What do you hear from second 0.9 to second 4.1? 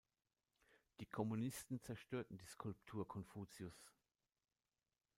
Die Kommunisten zerstörten die Skulptur Konfuzius'.